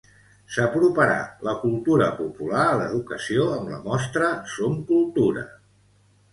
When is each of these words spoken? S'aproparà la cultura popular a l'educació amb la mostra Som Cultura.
S'aproparà 0.53 1.17
la 1.47 1.53
cultura 1.65 2.07
popular 2.23 2.65
a 2.71 2.81
l'educació 2.81 3.47
amb 3.59 3.73
la 3.77 3.81
mostra 3.87 4.33
Som 4.57 4.83
Cultura. 4.93 5.49